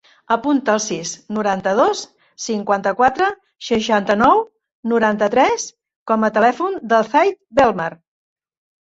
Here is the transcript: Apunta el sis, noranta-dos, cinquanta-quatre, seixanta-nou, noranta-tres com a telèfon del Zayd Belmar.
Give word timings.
Apunta 0.35 0.71
el 0.75 0.79
sis, 0.85 1.11
noranta-dos, 1.37 2.01
cinquanta-quatre, 2.47 3.29
seixanta-nou, 3.69 4.43
noranta-tres 4.95 5.71
com 6.15 6.29
a 6.29 6.35
telèfon 6.43 6.83
del 6.91 7.11
Zayd 7.17 7.43
Belmar. 7.63 7.93